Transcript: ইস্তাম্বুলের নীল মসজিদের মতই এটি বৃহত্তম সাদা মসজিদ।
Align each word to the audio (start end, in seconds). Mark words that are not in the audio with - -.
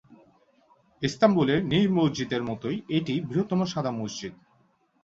ইস্তাম্বুলের 1.01 1.59
নীল 1.65 1.87
মসজিদের 1.97 2.41
মতই 2.43 2.77
এটি 2.97 3.13
বৃহত্তম 3.21 3.59
সাদা 3.65 3.91
মসজিদ। 3.91 4.33